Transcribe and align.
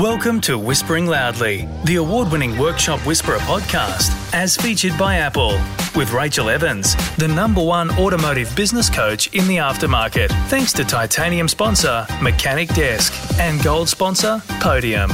Welcome 0.00 0.40
to 0.42 0.58
Whispering 0.58 1.04
Loudly, 1.04 1.68
the 1.84 1.96
award 1.96 2.32
winning 2.32 2.56
Workshop 2.56 3.04
Whisperer 3.06 3.36
podcast, 3.40 4.32
as 4.32 4.56
featured 4.56 4.96
by 4.96 5.16
Apple, 5.16 5.60
with 5.94 6.12
Rachel 6.12 6.48
Evans, 6.48 6.96
the 7.16 7.28
number 7.28 7.62
one 7.62 7.90
automotive 7.98 8.56
business 8.56 8.88
coach 8.88 9.26
in 9.34 9.46
the 9.46 9.58
aftermarket, 9.58 10.30
thanks 10.48 10.72
to 10.72 10.84
titanium 10.84 11.48
sponsor 11.48 12.06
Mechanic 12.22 12.70
Desk 12.70 13.12
and 13.38 13.62
gold 13.62 13.90
sponsor 13.90 14.42
Podium. 14.60 15.10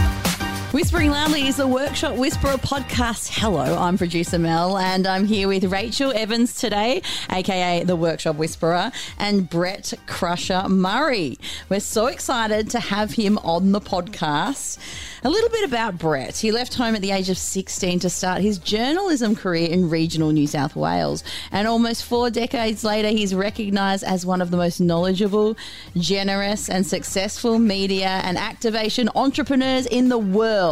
Whispering 0.77 1.11
Loudly 1.11 1.47
is 1.47 1.57
the 1.57 1.67
Workshop 1.67 2.17
Whisperer 2.17 2.59
podcast. 2.59 3.31
Hello, 3.33 3.79
I'm 3.79 3.97
producer 3.97 4.39
Mel, 4.39 4.77
and 4.77 5.07
I'm 5.07 5.25
here 5.25 5.49
with 5.49 5.65
Rachel 5.65 6.13
Evans 6.15 6.53
today, 6.53 7.01
aka 7.33 7.83
the 7.83 7.97
Workshop 7.97 8.37
Whisperer, 8.37 8.93
and 9.19 9.49
Brett 9.49 9.95
Crusher 10.07 10.69
Murray. 10.69 11.39
We're 11.71 11.81
so 11.81 12.09
excited 12.09 12.69
to 12.73 12.81
have 12.81 13.13
him 13.13 13.39
on 13.39 13.73
the 13.73 13.81
podcast. 13.81 14.77
A 15.25 15.31
little 15.31 15.49
bit 15.49 15.65
about 15.65 15.99
Brett. 15.99 16.37
He 16.37 16.53
left 16.53 16.75
home 16.75 16.95
at 16.95 17.01
the 17.01 17.11
age 17.11 17.31
of 17.31 17.39
16 17.39 18.01
to 18.01 18.11
start 18.11 18.43
his 18.43 18.59
journalism 18.59 19.35
career 19.35 19.69
in 19.71 19.89
regional 19.89 20.31
New 20.31 20.47
South 20.47 20.77
Wales. 20.77 21.25
And 21.51 21.67
almost 21.67 22.05
four 22.05 22.29
decades 22.31 22.85
later, 22.85 23.09
he's 23.09 23.35
recognised 23.35 24.05
as 24.05 24.27
one 24.27 24.43
of 24.43 24.51
the 24.51 24.59
most 24.59 24.79
knowledgeable, 24.79 25.57
generous, 25.97 26.69
and 26.69 26.87
successful 26.87 27.59
media 27.59 28.21
and 28.25 28.37
activation 28.37 29.09
entrepreneurs 29.17 29.87
in 29.87 30.11
the 30.11 30.19
world. 30.19 30.66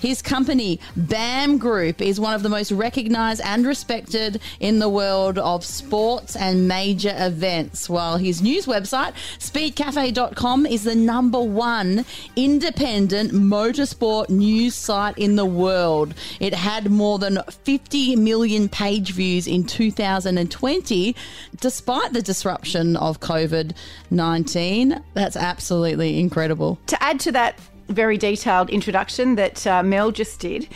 His 0.00 0.22
company, 0.22 0.80
BAM 0.96 1.58
Group, 1.58 2.00
is 2.00 2.18
one 2.18 2.34
of 2.34 2.42
the 2.42 2.48
most 2.48 2.72
recognised 2.72 3.40
and 3.44 3.66
respected 3.66 4.40
in 4.60 4.78
the 4.78 4.88
world 4.88 5.38
of 5.38 5.64
sports 5.64 6.34
and 6.36 6.66
major 6.66 7.14
events, 7.16 7.88
while 7.88 8.16
his 8.16 8.42
news 8.42 8.66
website, 8.66 9.12
speedcafe.com, 9.38 10.66
is 10.66 10.84
the 10.84 10.94
number 10.94 11.40
one 11.40 12.04
independent 12.36 13.32
motorsport 13.32 14.28
news 14.28 14.74
site 14.74 15.16
in 15.18 15.36
the 15.36 15.44
world. 15.44 16.14
It 16.40 16.54
had 16.54 16.90
more 16.90 17.18
than 17.18 17.38
50 17.64 18.16
million 18.16 18.68
page 18.68 19.12
views 19.12 19.46
in 19.46 19.64
2020, 19.64 21.16
despite 21.60 22.12
the 22.12 22.22
disruption 22.22 22.96
of 22.96 23.20
COVID 23.20 23.72
19. 24.10 25.02
That's 25.14 25.36
absolutely 25.36 26.18
incredible. 26.18 26.78
To 26.86 27.02
add 27.02 27.20
to 27.20 27.32
that 27.32 27.58
very 27.88 28.16
detailed 28.16 28.70
introduction 28.70 29.34
that 29.36 29.66
uh, 29.66 29.82
Mel 29.82 30.10
just 30.10 30.40
did, 30.40 30.68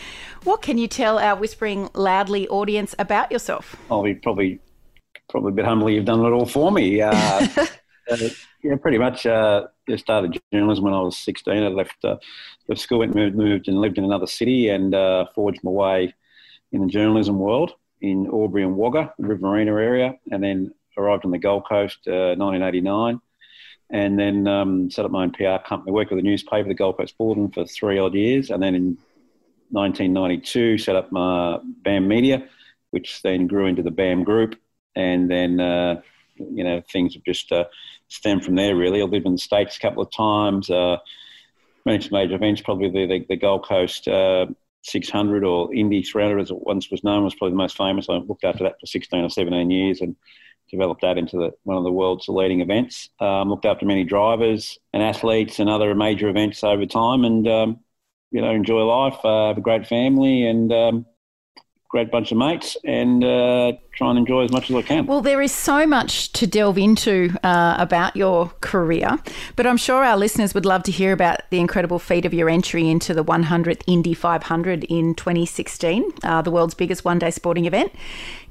what 0.45 0.63
can 0.63 0.79
you 0.79 0.89
tell 0.89 1.19
our 1.19 1.37
Whispering 1.37 1.89
Loudly 1.95 2.49
audience 2.49 2.95
about 2.99 3.31
yourself? 3.31 3.77
I'll 3.91 4.03
be 4.03 4.15
probably 4.15 4.61
probably 5.29 5.53
a 5.53 5.55
bit 5.55 5.65
humbly 5.65 5.95
you've 5.95 6.05
done 6.05 6.25
it 6.25 6.31
all 6.31 6.47
for 6.47 6.71
me. 6.71 7.01
Uh, 7.01 7.11
uh, 8.11 8.17
yeah, 8.63 8.77
pretty 8.77 8.99
much. 8.99 9.27
Uh, 9.27 9.67
I 9.89 9.97
started 9.97 10.41
journalism 10.53 10.85
when 10.85 10.95
I 10.95 11.01
was 11.01 11.17
16. 11.19 11.63
I 11.63 11.69
left 11.69 12.05
uh, 12.05 12.17
left 12.69 12.81
school, 12.81 13.01
went 13.01 13.15
moved, 13.15 13.37
moved 13.37 13.69
and 13.69 13.81
lived 13.81 13.99
in 13.99 14.05
another 14.05 14.27
city, 14.27 14.69
and 14.69 14.95
uh, 14.95 15.27
forged 15.35 15.61
my 15.65 15.71
way 15.71 16.15
in 16.71 16.83
the 16.83 16.87
journalism 16.87 17.39
world 17.39 17.73
in 18.01 18.27
Albury 18.27 18.65
and 18.65 18.77
Wagga, 18.77 19.13
the 19.19 19.27
Riverina 19.27 19.73
area, 19.73 20.15
and 20.31 20.43
then 20.43 20.73
arrived 20.97 21.25
on 21.25 21.31
the 21.31 21.39
Gold 21.39 21.67
Coast 21.69 21.99
uh, 22.07 22.35
1989, 22.37 23.21
and 23.93 24.19
then 24.19 24.49
um, 24.49 24.91
set 24.91 25.05
up 25.05 25.11
my 25.11 25.23
own 25.23 25.31
PR 25.31 25.59
company. 25.65 25.93
Worked 25.93 26.11
with 26.11 26.21
a 26.21 26.23
newspaper, 26.23 26.67
the 26.67 26.75
Gold 26.75 26.97
Coast 26.97 27.17
Bulletin, 27.19 27.51
for 27.51 27.65
three 27.67 27.99
odd 27.99 28.15
years, 28.15 28.51
and 28.51 28.63
then 28.63 28.75
in 28.75 28.99
1992 29.71 30.79
set 30.79 30.97
up 30.97 31.13
my 31.13 31.59
BAM 31.83 32.09
Media, 32.09 32.49
which 32.91 33.23
then 33.23 33.47
grew 33.47 33.67
into 33.67 33.83
the 33.83 33.91
BAM 33.91 34.25
Group, 34.25 34.57
and 34.97 35.31
then 35.31 35.61
uh, 35.61 36.01
you 36.37 36.65
know 36.65 36.83
things 36.91 37.15
have 37.15 37.25
just 37.25 37.53
uh, 37.53 37.65
stemmed 38.09 38.45
from 38.45 38.55
there. 38.55 38.75
Really, 38.75 39.03
I 39.03 39.05
lived 39.05 39.27
in 39.27 39.33
the 39.33 39.39
states 39.39 39.77
a 39.77 39.81
couple 39.81 40.03
of 40.03 40.11
times. 40.11 40.71
Uh, 40.71 40.97
managed 41.85 42.13
major 42.13 42.37
events, 42.37 42.61
probably 42.61 42.89
the, 42.91 43.07
the, 43.07 43.27
the 43.29 43.37
Gold 43.37 43.67
Coast 43.67 44.07
uh, 44.09 44.47
600 44.85 45.45
or 45.45 45.75
Indy 45.75 46.03
300, 46.03 46.41
as 46.41 46.51
it 46.51 46.61
once 46.61 46.91
was 46.91 47.05
known, 47.05 47.25
was 47.25 47.35
probably 47.35 47.53
the 47.53 47.57
most 47.57 47.77
famous. 47.77 48.09
I 48.09 48.15
looked 48.15 48.45
after 48.45 48.65
that 48.65 48.81
for 48.81 48.87
16 48.87 49.25
or 49.25 49.29
17 49.29 49.71
years 49.71 50.01
and 50.01 50.17
developed 50.73 51.03
that 51.03 51.19
into 51.19 51.37
the, 51.37 51.51
one 51.63 51.77
of 51.77 51.85
the 51.85 51.93
world's 51.93 52.29
leading 52.29 52.61
events. 52.61 53.11
Um, 53.21 53.49
looked 53.49 53.67
after 53.67 53.87
many 53.87 54.05
drivers 54.05 54.79
and 54.93 55.03
athletes 55.03 55.61
and 55.61 55.71
other 55.71 55.95
major 55.95 56.29
events 56.29 56.65
over 56.65 56.87
time, 56.87 57.25
and 57.25 57.47
um, 57.47 57.81
you 58.33 58.41
know 58.41 58.51
enjoy 58.51 58.83
life. 58.83 59.19
Uh, 59.25 59.49
have 59.49 59.59
a 59.59 59.61
great 59.61 59.87
family, 59.87 60.47
and 60.47 60.73
um, 60.73 61.07
great 61.93 62.11
bunch 62.11 62.33
of 62.33 62.39
mates 62.39 62.75
and 62.85 63.23
uh, 63.23 63.71
try 63.95 64.09
and 64.09 64.19
enjoy 64.19 64.43
as 64.43 64.51
much 64.51 64.71
as 64.71 64.77
I 64.77 64.81
can. 64.81 65.05
Well, 65.05 65.21
there 65.21 65.43
is 65.43 65.53
so 65.53 65.87
much 65.87 66.33
to 66.33 66.47
delve 66.47 66.79
into 66.79 67.37
uh, 67.45 67.77
about 67.79 68.17
your 68.17 68.49
career, 68.63 69.19
but 69.57 69.67
I'm 69.67 69.77
sure 69.77 70.03
our 70.03 70.17
listeners 70.17 70.55
would 70.55 70.65
love 70.65 70.83
to 70.85 70.91
hear 70.91 71.13
about 71.13 71.41
the 71.51 71.61
incredible 71.61 71.99
feat 71.99 72.25
of 72.25 72.33
your 72.33 72.49
entry 72.49 72.89
into 72.89 73.13
the 73.13 73.23
100th 73.23 73.83
Indy 73.87 74.15
500 74.15 74.85
in 74.85 75.15
2016, 75.15 76.11
uh, 76.25 76.41
the 76.41 76.51
world's 76.51 76.75
biggest 76.75 77.05
one 77.05 77.19
day 77.19 77.31
sporting 77.31 77.67
event. 77.67 77.93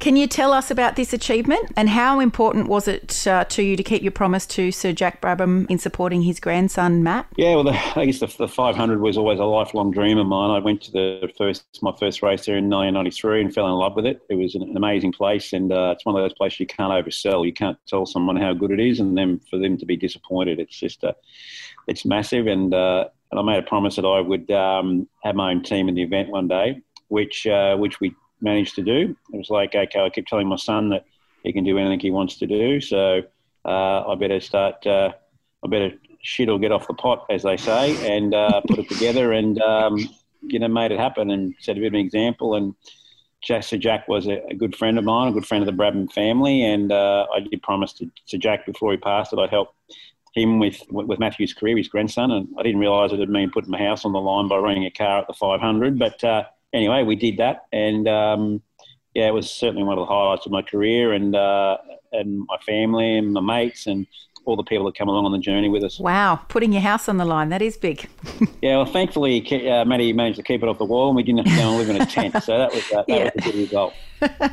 Can 0.02 0.16
you 0.16 0.26
tell 0.26 0.52
us 0.52 0.72
about 0.72 0.96
this 0.96 1.14
achievement 1.14 1.74
and 1.78 1.88
how 1.88 2.20
important 2.20 2.68
was 2.68 2.88
it 2.88 3.28
uh, 3.28 3.44
to 3.46 3.62
you 3.62 3.76
to 3.76 3.84
keep 3.84 4.02
your 4.02 4.12
promise 4.12 4.48
to 4.48 4.72
Sir 4.72 4.94
Jack 4.94 5.22
Brabham 5.22 5.70
in 5.70 5.78
supporting 5.78 6.24
his 6.24 6.40
grandson 6.40 7.04
Matt? 7.04 7.28
Yeah, 7.36 7.54
well, 7.54 7.66
the, 7.66 8.00
I 8.00 8.06
guess 8.06 8.20
the, 8.20 8.26
the 8.26 8.48
500 8.48 9.00
was 9.00 9.16
always 9.16 9.38
a 9.38 9.44
lifelong 9.44 9.92
dream 9.92 10.18
of 10.18 10.26
mine. 10.26 10.50
I 10.50 10.58
went 10.58 10.82
to 10.82 10.92
the 10.92 11.32
first 11.38 11.64
my 11.84 11.94
first 12.00 12.24
race 12.24 12.48
there 12.48 12.58
in 12.58 12.68
1993 12.68 13.42
and 13.42 13.54
fell 13.54 13.68
in 13.68 13.74
love 13.74 13.96
with 13.96 14.08
it. 14.08 14.22
It 14.28 14.38
was 14.38 14.56
an, 14.56 14.76
amazing 14.76 15.12
place, 15.12 15.54
and 15.54 15.72
uh, 15.72 15.94
it's 15.96 16.04
one 16.04 16.16
of 16.16 16.24
those 16.24 16.34
places 16.34 16.60
you 16.62 16.66
can't 16.66 16.92
oversell. 16.92 17.46
You 17.46 17.54
can't 17.54 17.78
tell 17.86 18.08
someone 18.08 18.38
how 18.38 18.56
good 18.56 18.72
it 18.72 18.80
is, 18.80 19.00
and 19.00 19.16
then 19.16 19.40
for 19.52 19.60
them 19.60 19.78
to 19.78 19.86
be 19.86 19.98
disappointed, 19.98 20.60
it's 20.60 20.80
just 20.80 21.04
uh, 21.04 21.14
it's 21.88 22.06
massive. 22.06 22.48
And 22.48 22.74
uh, 22.74 23.06
and 23.30 23.40
I 23.40 23.44
made 23.44 23.60
a 23.60 23.68
promise 23.68 23.98
that 23.98 24.06
I 24.06 24.20
would 24.20 24.50
um, 24.50 25.08
have 25.22 25.36
my 25.36 25.52
own 25.52 25.62
team 25.62 25.90
in 25.90 25.94
the 25.94 26.02
event 26.02 26.30
one 26.30 26.48
day, 26.48 26.82
which 27.10 27.46
uh, 27.46 27.78
which 27.78 28.00
we 28.00 28.16
managed 28.42 28.76
to 28.76 28.84
do. 28.84 29.16
It 29.34 29.38
was 29.38 29.50
like, 29.50 29.76
okay, 29.76 30.00
I 30.00 30.10
keep 30.10 30.28
telling 30.28 30.48
my 30.48 30.56
son 30.56 30.90
that 30.90 31.06
he 31.44 31.54
can 31.54 31.64
do 31.64 31.78
anything 31.78 32.00
he 32.00 32.12
wants 32.12 32.38
to 32.38 32.48
do. 32.48 32.82
So 32.82 33.22
uh, 33.66 34.08
I 34.08 34.16
better 34.16 34.40
start, 34.40 34.86
uh, 34.86 35.12
I 35.64 35.68
better 35.68 35.92
shit 36.22 36.50
or 36.50 36.60
get 36.60 36.72
off 36.72 36.88
the 36.88 36.94
pot, 36.94 37.26
as 37.30 37.44
they 37.44 37.58
say, 37.58 38.16
and 38.16 38.34
uh, 38.34 38.62
put 38.62 38.80
it 38.80 38.90
together 38.90 39.32
and, 39.32 39.60
um, 39.62 39.98
you 40.42 40.60
know, 40.60 40.68
made 40.68 40.92
it 40.92 41.00
happen 41.00 41.32
and 41.32 41.56
set 41.60 41.78
a 41.78 41.80
bit 41.80 41.88
of 41.88 41.94
an 41.94 42.00
example. 42.00 42.56
And 42.56 42.76
Sir 43.44 43.78
Jack 43.78 44.08
was 44.08 44.28
a, 44.28 44.44
a, 44.50 44.54
good 44.54 44.76
friend 44.76 44.98
of 44.98 45.04
mine, 45.04 45.30
a 45.30 45.32
good 45.32 45.48
friend 45.48 45.68
of 45.68 45.76
the 45.76 45.84
Brabham 45.84 46.12
family. 46.12 46.64
And 46.64 46.92
uh, 46.92 47.28
I 47.34 47.40
did 47.40 47.62
promise 47.64 47.94
to, 47.94 48.10
to 48.28 48.38
Jack 48.38 48.66
before 48.66 48.92
he 48.92 48.98
passed 48.98 49.32
that 49.32 49.40
I'd 49.40 49.50
help 49.50 49.74
him 50.34 50.60
with 50.60 50.82
with 50.90 51.20
Matthew's 51.20 51.54
career, 51.54 51.78
his 51.78 51.88
grandson, 51.88 52.32
and 52.32 52.48
I 52.58 52.64
didn't 52.64 52.80
realise 52.80 53.12
it 53.12 53.20
would 53.20 53.30
mean 53.30 53.52
putting 53.52 53.72
my 53.72 53.80
house 53.80 54.06
on 54.06 54.14
the 54.14 54.22
line 54.22 54.48
by 54.48 54.58
renting 54.58 54.86
a 54.86 54.92
car 54.92 55.20
at 55.20 55.28
the 55.28 55.34
500. 55.34 56.00
But 56.00 56.24
uh, 56.24 56.44
anyway, 56.74 57.04
we 57.04 57.16
did 57.16 57.38
that, 57.38 57.66
and 57.72 58.08
um, 58.08 58.62
yeah, 59.14 59.28
it 59.28 59.34
was 59.34 59.50
certainly 59.50 59.84
one 59.84 59.98
of 59.98 60.02
the 60.02 60.12
highlights 60.14 60.46
of 60.46 60.52
my 60.52 60.62
career, 60.62 61.14
and 61.14 61.36
uh, 61.36 61.78
and 62.12 62.46
my 62.48 62.58
family 62.66 63.18
and 63.18 63.34
my 63.34 63.42
mates 63.42 63.88
and 63.88 64.08
all 64.46 64.56
the 64.56 64.64
people 64.64 64.86
that 64.86 64.96
come 64.96 65.08
along 65.08 65.26
on 65.26 65.32
the 65.32 65.40
journey 65.40 65.70
with 65.70 65.84
us. 65.84 66.00
Wow, 66.00 66.38
putting 66.48 66.74
your 66.74 66.82
house 66.82 67.08
on 67.08 67.18
the 67.18 67.26
line, 67.26 67.50
that 67.50 67.62
is 67.62 67.78
big. 67.78 68.08
yeah, 68.62 68.78
well, 68.78 68.86
thankfully, 68.86 69.70
uh, 69.70 69.86
Matty 69.86 70.14
managed 70.14 70.38
to 70.38 70.44
keep 70.44 70.64
it 70.64 70.70
off 70.70 70.78
the 70.78 70.86
wall 70.86 71.10
and 71.10 71.16
we 71.16 71.24
didn't 71.24 71.48
have 71.48 71.56
to 71.56 71.62
go 71.62 71.70
and 71.70 71.78
live 71.78 71.90
in 71.90 72.02
a 72.02 72.06
tent. 72.06 72.44
So 72.44 72.58
that 72.58 72.74
was, 72.74 72.92
uh, 72.92 73.04
that 73.08 73.08
yeah. 73.08 73.24
was 73.24 73.32
a 73.36 73.52
good 73.52 73.56
result. 73.56 73.94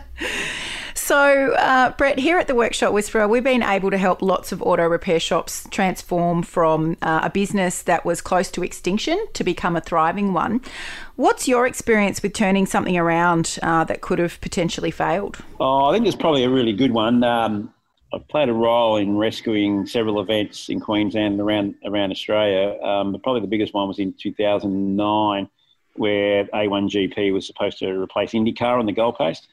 So, 1.08 1.54
uh, 1.54 1.92
Brett, 1.92 2.18
here 2.18 2.36
at 2.36 2.48
the 2.48 2.54
Workshop 2.54 2.92
Whisperer, 2.92 3.26
we've 3.26 3.42
been 3.42 3.62
able 3.62 3.90
to 3.90 3.96
help 3.96 4.20
lots 4.20 4.52
of 4.52 4.60
auto 4.60 4.86
repair 4.86 5.18
shops 5.18 5.66
transform 5.70 6.42
from 6.42 6.98
uh, 7.00 7.20
a 7.22 7.30
business 7.30 7.80
that 7.84 8.04
was 8.04 8.20
close 8.20 8.50
to 8.50 8.62
extinction 8.62 9.18
to 9.32 9.42
become 9.42 9.74
a 9.74 9.80
thriving 9.80 10.34
one. 10.34 10.60
What's 11.16 11.48
your 11.48 11.66
experience 11.66 12.22
with 12.22 12.34
turning 12.34 12.66
something 12.66 12.94
around 12.98 13.58
uh, 13.62 13.84
that 13.84 14.02
could 14.02 14.18
have 14.18 14.38
potentially 14.42 14.90
failed? 14.90 15.38
Oh, 15.58 15.86
I 15.86 15.94
think 15.94 16.06
it's 16.06 16.14
probably 16.14 16.44
a 16.44 16.50
really 16.50 16.74
good 16.74 16.92
one. 16.92 17.24
Um, 17.24 17.72
I've 18.12 18.28
played 18.28 18.50
a 18.50 18.52
role 18.52 18.96
in 18.96 19.16
rescuing 19.16 19.86
several 19.86 20.20
events 20.20 20.68
in 20.68 20.78
Queensland 20.78 21.32
and 21.32 21.40
around 21.40 21.74
around 21.86 22.10
Australia. 22.10 22.78
Um, 22.82 23.12
but 23.12 23.22
probably 23.22 23.40
the 23.40 23.46
biggest 23.46 23.72
one 23.72 23.88
was 23.88 23.98
in 23.98 24.12
2009, 24.12 25.48
where 25.94 26.44
A1GP 26.44 27.32
was 27.32 27.46
supposed 27.46 27.78
to 27.78 27.88
replace 27.98 28.32
IndyCar 28.32 28.78
on 28.78 28.84
the 28.84 28.92
Gold 28.92 29.16
Coast 29.16 29.48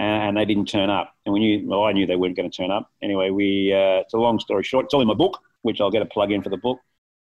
and 0.00 0.34
they 0.34 0.46
didn't 0.46 0.66
turn 0.66 0.88
up. 0.88 1.14
And 1.26 1.34
we 1.34 1.40
knew, 1.40 1.68
well, 1.68 1.84
I 1.84 1.92
knew 1.92 2.06
they 2.06 2.16
weren't 2.16 2.34
going 2.34 2.50
to 2.50 2.56
turn 2.56 2.70
up. 2.70 2.90
Anyway, 3.02 3.28
we, 3.28 3.70
uh, 3.70 4.00
it's 4.00 4.14
a 4.14 4.18
long 4.18 4.40
story 4.40 4.62
short. 4.62 4.86
It's 4.86 4.94
all 4.94 5.02
in 5.02 5.08
my 5.08 5.14
book, 5.14 5.38
which 5.60 5.78
I'll 5.78 5.90
get 5.90 6.00
a 6.00 6.06
plug 6.06 6.32
in 6.32 6.42
for 6.42 6.48
the 6.48 6.56
book. 6.56 6.78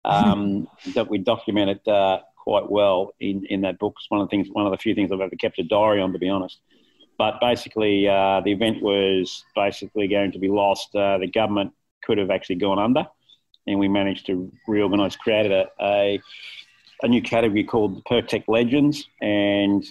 Um, 0.05 0.69
that 0.95 1.09
we 1.09 1.17
documented 1.17 1.85
uh, 1.85 2.21
quite 2.37 2.71
well 2.71 3.13
in, 3.19 3.45
in 3.49 3.61
that 3.61 3.77
book. 3.77 3.95
It's 3.97 4.09
one 4.09 4.21
of 4.21 4.27
the 4.27 4.31
things, 4.31 4.47
one 4.53 4.65
of 4.65 4.71
the 4.71 4.77
few 4.77 4.95
things 4.95 5.11
I've 5.11 5.19
ever 5.19 5.35
kept 5.35 5.59
a 5.59 5.63
diary 5.63 6.01
on, 6.01 6.13
to 6.13 6.19
be 6.19 6.29
honest. 6.29 6.59
But 7.17 7.41
basically, 7.41 8.07
uh, 8.07 8.39
the 8.39 8.53
event 8.53 8.81
was 8.81 9.43
basically 9.53 10.07
going 10.07 10.31
to 10.31 10.39
be 10.39 10.47
lost. 10.47 10.95
Uh, 10.95 11.17
the 11.17 11.27
government 11.27 11.73
could 12.03 12.17
have 12.17 12.31
actually 12.31 12.55
gone 12.55 12.79
under, 12.79 13.05
and 13.67 13.79
we 13.79 13.89
managed 13.89 14.27
to 14.27 14.49
reorganise, 14.65 15.17
created 15.17 15.51
a, 15.51 15.67
a, 15.81 16.21
a 17.03 17.07
new 17.09 17.21
category 17.21 17.65
called 17.65 17.97
the 17.97 18.01
Pirtek 18.03 18.45
Legends, 18.47 19.07
and 19.21 19.85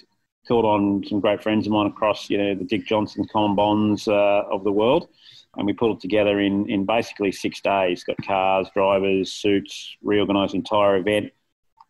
called 0.51 0.65
on 0.65 1.05
some 1.09 1.21
great 1.21 1.41
friends 1.41 1.69
of 1.69 1.73
mine 1.73 1.87
across, 1.87 2.29
you 2.29 2.37
know, 2.37 2.57
the 2.57 2.65
Dick 2.65 2.85
Johnson, 2.85 3.25
Colin 3.33 3.55
Bonds 3.55 4.09
uh, 4.09 4.43
of 4.51 4.65
the 4.65 4.73
world. 4.73 5.09
And 5.57 5.65
we 5.65 5.73
pulled 5.73 5.99
it 5.99 6.01
together 6.01 6.41
in, 6.41 6.69
in 6.69 6.85
basically 6.85 7.31
six 7.31 7.61
days. 7.61 8.03
Got 8.03 8.17
cars, 8.27 8.67
drivers, 8.75 9.31
suits, 9.31 9.97
reorganised 10.03 10.57
entire 10.57 10.97
event. 10.97 11.33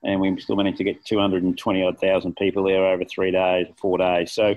and 0.04 0.20
we 0.20 0.38
still 0.38 0.56
managed 0.56 0.76
to 0.76 0.84
get 0.84 1.02
220 1.06 1.82
odd 1.82 1.98
thousand 1.98 2.36
people 2.36 2.64
there 2.64 2.84
over 2.84 3.02
three 3.06 3.30
days, 3.30 3.66
four 3.78 3.96
days. 3.96 4.32
So 4.32 4.54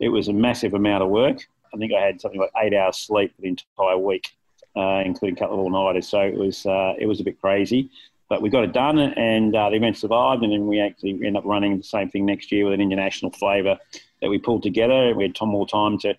it 0.00 0.08
was 0.08 0.26
a 0.26 0.32
massive 0.32 0.74
amount 0.74 1.04
of 1.04 1.08
work. 1.08 1.38
I 1.72 1.76
think 1.76 1.92
I 1.92 2.04
had 2.04 2.20
something 2.20 2.40
like 2.40 2.50
eight 2.60 2.74
hours 2.74 2.96
sleep 2.96 3.34
the 3.38 3.48
entire 3.48 3.98
week, 3.98 4.32
uh, 4.74 5.02
including 5.04 5.36
a 5.36 5.38
couple 5.38 5.54
of 5.54 5.60
all-nighters. 5.60 6.08
So 6.08 6.22
it 6.22 6.34
was 6.34 6.66
uh, 6.66 6.94
it 6.98 7.06
was 7.06 7.20
a 7.20 7.24
bit 7.24 7.40
crazy, 7.40 7.88
but 8.28 8.42
we 8.42 8.50
got 8.50 8.64
it 8.64 8.72
done, 8.72 8.98
and 8.98 9.54
uh, 9.54 9.70
the 9.70 9.76
event 9.76 9.96
survived. 9.96 10.42
And 10.42 10.52
then 10.52 10.66
we 10.66 10.80
actually 10.80 11.12
ended 11.12 11.36
up 11.36 11.44
running 11.44 11.78
the 11.78 11.84
same 11.84 12.10
thing 12.10 12.26
next 12.26 12.52
year 12.52 12.64
with 12.64 12.74
an 12.74 12.80
international 12.80 13.32
flavour 13.32 13.78
that 14.20 14.28
we 14.28 14.38
pulled 14.38 14.62
together. 14.62 15.14
We 15.14 15.24
had 15.24 15.34
Tom 15.34 15.48
more 15.50 15.66
time 15.66 15.98
to 16.00 16.14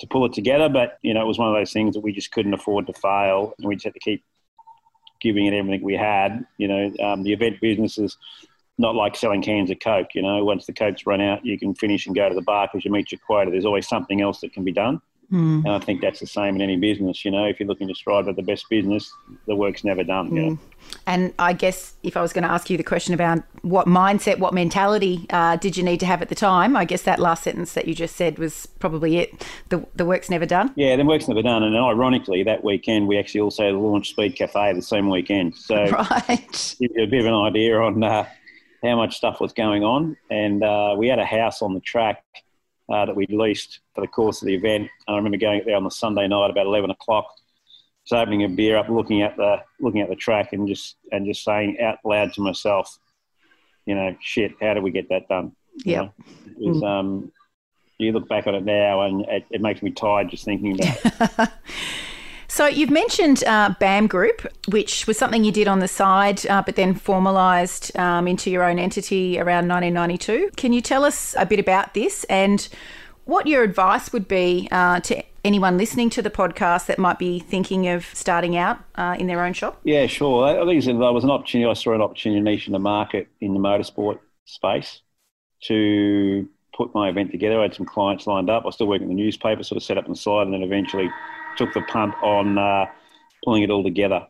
to 0.00 0.06
pull 0.06 0.24
it 0.24 0.32
together, 0.32 0.68
but 0.68 0.98
you 1.02 1.12
know 1.12 1.20
it 1.20 1.26
was 1.26 1.38
one 1.38 1.48
of 1.48 1.54
those 1.54 1.72
things 1.72 1.94
that 1.94 2.00
we 2.00 2.12
just 2.12 2.32
couldn't 2.32 2.54
afford 2.54 2.86
to 2.86 2.92
fail, 2.94 3.54
and 3.58 3.68
we 3.68 3.76
just 3.76 3.84
had 3.84 3.94
to 3.94 4.00
keep 4.00 4.24
giving 5.20 5.46
it 5.46 5.54
everything 5.54 5.84
we 5.84 5.94
had. 5.94 6.44
You 6.56 6.68
know, 6.68 6.92
um, 7.04 7.22
the 7.22 7.32
event 7.32 7.60
business 7.60 7.98
is 7.98 8.16
not 8.78 8.94
like 8.94 9.14
selling 9.14 9.42
cans 9.42 9.70
of 9.70 9.78
Coke. 9.80 10.14
You 10.14 10.22
know, 10.22 10.42
once 10.44 10.64
the 10.64 10.72
Coke's 10.72 11.06
run 11.06 11.20
out, 11.20 11.44
you 11.44 11.58
can 11.58 11.74
finish 11.74 12.06
and 12.06 12.16
go 12.16 12.28
to 12.28 12.34
the 12.34 12.42
bar 12.42 12.66
because 12.66 12.84
you 12.84 12.90
meet 12.90 13.12
your 13.12 13.20
quota. 13.26 13.50
There's 13.50 13.66
always 13.66 13.86
something 13.86 14.22
else 14.22 14.40
that 14.40 14.54
can 14.54 14.64
be 14.64 14.72
done. 14.72 15.02
Mm. 15.32 15.64
And 15.64 15.68
I 15.68 15.78
think 15.78 16.00
that's 16.00 16.20
the 16.20 16.26
same 16.26 16.56
in 16.56 16.62
any 16.62 16.76
business. 16.76 17.24
You 17.24 17.30
know, 17.30 17.44
if 17.44 17.60
you're 17.60 17.68
looking 17.68 17.88
to 17.88 17.94
strive 17.94 18.26
at 18.28 18.36
the 18.36 18.42
best 18.42 18.68
business, 18.68 19.12
the 19.46 19.54
work's 19.54 19.84
never 19.84 20.02
done. 20.02 20.30
Mm. 20.30 20.58
And 21.06 21.32
I 21.38 21.52
guess 21.52 21.94
if 22.02 22.16
I 22.16 22.22
was 22.22 22.32
going 22.32 22.42
to 22.42 22.50
ask 22.50 22.68
you 22.68 22.76
the 22.76 22.82
question 22.82 23.14
about 23.14 23.42
what 23.62 23.86
mindset, 23.86 24.38
what 24.38 24.52
mentality 24.52 25.26
uh, 25.30 25.56
did 25.56 25.76
you 25.76 25.82
need 25.84 26.00
to 26.00 26.06
have 26.06 26.20
at 26.20 26.28
the 26.28 26.34
time, 26.34 26.76
I 26.76 26.84
guess 26.84 27.02
that 27.02 27.20
last 27.20 27.44
sentence 27.44 27.74
that 27.74 27.86
you 27.86 27.94
just 27.94 28.16
said 28.16 28.38
was 28.38 28.66
probably 28.78 29.18
it. 29.18 29.46
The, 29.68 29.86
the 29.94 30.04
work's 30.04 30.30
never 30.30 30.46
done. 30.46 30.72
Yeah, 30.74 30.96
the 30.96 31.04
work's 31.04 31.28
never 31.28 31.42
done. 31.42 31.62
And 31.62 31.76
ironically, 31.76 32.42
that 32.44 32.64
weekend 32.64 33.06
we 33.06 33.18
actually 33.18 33.42
also 33.42 33.70
launched 33.70 34.12
Speed 34.12 34.36
Cafe 34.36 34.72
the 34.72 34.82
same 34.82 35.08
weekend. 35.08 35.56
So 35.56 35.76
right. 35.84 36.76
give 36.80 36.90
you 36.94 37.04
a 37.04 37.06
bit 37.06 37.20
of 37.20 37.26
an 37.26 37.34
idea 37.34 37.78
on 37.78 38.02
uh, 38.02 38.26
how 38.82 38.96
much 38.96 39.16
stuff 39.16 39.40
was 39.40 39.52
going 39.52 39.84
on. 39.84 40.16
And 40.30 40.64
uh, 40.64 40.94
we 40.98 41.06
had 41.06 41.20
a 41.20 41.26
house 41.26 41.62
on 41.62 41.74
the 41.74 41.80
track 41.80 42.24
uh, 42.90 43.06
that 43.06 43.14
we 43.14 43.26
leased 43.28 43.80
for 43.94 44.00
the 44.00 44.08
course 44.08 44.42
of 44.42 44.46
the 44.46 44.54
event. 44.54 44.88
And 45.06 45.14
I 45.14 45.16
remember 45.16 45.38
going 45.38 45.62
there 45.64 45.76
on 45.76 45.84
the 45.84 45.90
Sunday 45.90 46.26
night 46.26 46.50
about 46.50 46.66
11 46.66 46.90
o'clock, 46.90 47.26
just 48.04 48.18
opening 48.18 48.44
a 48.44 48.48
beer 48.48 48.76
up, 48.76 48.88
looking 48.88 49.22
at 49.22 49.36
the 49.36 49.62
looking 49.80 50.00
at 50.00 50.08
the 50.08 50.16
track, 50.16 50.52
and 50.52 50.66
just 50.66 50.96
and 51.12 51.26
just 51.26 51.44
saying 51.44 51.78
out 51.80 51.98
loud 52.04 52.32
to 52.34 52.40
myself, 52.40 52.98
you 53.86 53.94
know, 53.94 54.16
shit, 54.20 54.52
how 54.60 54.74
did 54.74 54.82
we 54.82 54.90
get 54.90 55.08
that 55.10 55.28
done? 55.28 55.52
Yeah. 55.84 56.08
You, 56.58 56.74
know, 56.74 56.86
um, 56.86 57.32
you 57.98 58.12
look 58.12 58.28
back 58.28 58.46
on 58.46 58.54
it 58.54 58.64
now, 58.64 59.02
and 59.02 59.22
it, 59.28 59.44
it 59.50 59.60
makes 59.60 59.82
me 59.82 59.90
tired 59.90 60.30
just 60.30 60.44
thinking 60.44 60.80
about. 60.80 60.98
it. 61.04 61.48
So 62.50 62.66
you've 62.66 62.90
mentioned 62.90 63.44
uh, 63.44 63.76
BAM 63.78 64.08
Group, 64.08 64.44
which 64.66 65.06
was 65.06 65.16
something 65.16 65.44
you 65.44 65.52
did 65.52 65.68
on 65.68 65.78
the 65.78 65.86
side, 65.86 66.44
uh, 66.46 66.60
but 66.66 66.74
then 66.74 66.96
formalised 66.96 67.96
um, 67.96 68.26
into 68.26 68.50
your 68.50 68.64
own 68.64 68.76
entity 68.76 69.38
around 69.38 69.68
1992. 69.68 70.50
Can 70.56 70.72
you 70.72 70.80
tell 70.80 71.04
us 71.04 71.36
a 71.38 71.46
bit 71.46 71.60
about 71.60 71.94
this 71.94 72.24
and 72.24 72.68
what 73.24 73.46
your 73.46 73.62
advice 73.62 74.12
would 74.12 74.26
be 74.26 74.66
uh, 74.72 74.98
to 74.98 75.22
anyone 75.44 75.78
listening 75.78 76.10
to 76.10 76.22
the 76.22 76.28
podcast 76.28 76.86
that 76.86 76.98
might 76.98 77.20
be 77.20 77.38
thinking 77.38 77.86
of 77.86 78.04
starting 78.14 78.56
out 78.56 78.80
uh, 78.96 79.14
in 79.16 79.28
their 79.28 79.44
own 79.44 79.52
shop? 79.52 79.80
Yeah, 79.84 80.08
sure. 80.08 80.44
I 80.44 80.66
think 80.66 80.84
there 80.84 80.94
was 81.12 81.22
an 81.22 81.30
opportunity. 81.30 81.70
I 81.70 81.74
saw 81.74 81.94
an 81.94 82.02
opportunity 82.02 82.40
niche 82.40 82.66
in 82.66 82.72
the 82.72 82.80
market 82.80 83.28
in 83.40 83.54
the 83.54 83.60
motorsport 83.60 84.18
space 84.46 85.02
to 85.66 86.48
put 86.76 86.92
my 86.96 87.10
event 87.10 87.30
together. 87.30 87.60
I 87.60 87.62
had 87.62 87.74
some 87.74 87.86
clients 87.86 88.26
lined 88.26 88.50
up. 88.50 88.64
I 88.64 88.66
was 88.66 88.74
still 88.74 88.88
working 88.88 89.08
in 89.08 89.16
the 89.16 89.22
newspaper, 89.22 89.62
sort 89.62 89.76
of 89.76 89.84
set 89.84 89.98
up 89.98 90.06
on 90.06 90.10
the 90.10 90.16
side, 90.16 90.48
and 90.48 90.52
then 90.52 90.64
eventually 90.64 91.08
took 91.56 91.72
the 91.74 91.82
punt 91.82 92.14
on 92.22 92.58
uh, 92.58 92.86
pulling 93.44 93.62
it 93.62 93.70
all 93.70 93.82
together. 93.82 94.26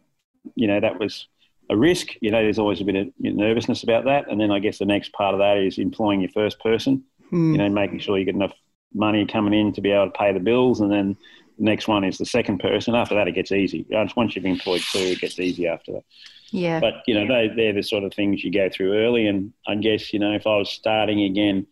You 0.55 0.67
know, 0.67 0.81
that 0.81 0.99
was 0.99 1.27
a 1.71 1.77
risk. 1.77 2.09
You 2.21 2.31
know, 2.31 2.43
there's 2.43 2.59
always 2.59 2.81
a 2.81 2.85
bit 2.85 2.97
of 2.97 3.09
nervousness 3.19 3.83
about 3.83 4.05
that. 4.05 4.29
And 4.29 4.41
then 4.41 4.51
I 4.51 4.59
guess 4.59 4.79
the 4.79 4.87
next 4.87 5.13
part 5.13 5.35
of 5.35 5.41
that 5.41 5.59
is 5.59 5.79
employing 5.79 6.21
your 6.21 6.31
first 6.31 6.59
person, 6.61 7.05
mm. 7.33 7.53
you 7.53 7.59
know, 7.59 7.69
making 7.69 8.01
sure 8.01 8.19
you 8.19 8.25
get 8.25 8.35
enough 8.35 8.55
money 8.93 9.25
coming 9.27 9.55
in 9.55 9.73
to 9.75 9.81
be 9.81 9.93
able 9.93 10.07
to 10.07 10.19
pay 10.19 10.33
the 10.33 10.41
bills. 10.41 10.81
And 10.81 10.91
then 10.91 11.17
the 11.59 11.65
next 11.65 11.87
one 11.87 12.05
is 12.05 12.19
the 12.19 12.27
second 12.27 12.59
person. 12.59 12.95
After 12.95 13.15
that, 13.15 13.29
it 13.29 13.35
gets 13.35 13.53
easy. 13.53 13.87
Once 14.17 14.35
you've 14.35 14.47
employed 14.47 14.83
two, 14.91 14.99
it 14.99 15.21
gets 15.21 15.39
easy 15.39 15.69
after 15.69 15.93
that. 15.93 16.05
Yeah. 16.51 16.81
But, 16.81 16.95
you 17.07 17.15
know, 17.15 17.29
they, 17.29 17.55
they're 17.55 17.73
the 17.73 17.83
sort 17.83 18.03
of 18.03 18.13
things 18.13 18.43
you 18.43 18.51
go 18.51 18.69
through 18.69 18.95
early. 18.95 19.29
And 19.29 19.53
I 19.69 19.77
guess, 19.77 20.13
you 20.13 20.19
know, 20.19 20.33
if 20.33 20.47
I 20.47 20.57
was 20.57 20.71
starting 20.71 21.23
again 21.23 21.67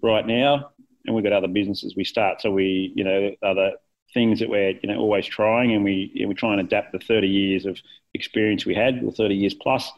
right 0.00 0.26
now, 0.26 0.70
and 1.04 1.14
we've 1.14 1.24
got 1.24 1.34
other 1.34 1.48
businesses 1.48 1.94
we 1.96 2.04
start, 2.04 2.40
so 2.40 2.50
we, 2.50 2.92
you 2.94 3.04
know, 3.04 3.32
other 3.42 3.72
things 4.14 4.40
that 4.40 4.48
we're 4.48 4.70
you 4.82 4.88
know 4.88 4.98
always 4.98 5.26
trying, 5.26 5.72
and 5.72 5.84
we 5.84 6.10
you 6.14 6.22
know, 6.22 6.28
we 6.28 6.34
try 6.34 6.52
and 6.52 6.60
adapt 6.60 6.92
the 6.92 6.98
30 6.98 7.28
years 7.28 7.66
of 7.66 7.78
experience 8.14 8.66
we 8.66 8.74
had, 8.74 9.02
or 9.04 9.12
30 9.12 9.34
years 9.34 9.54
plus, 9.54 9.90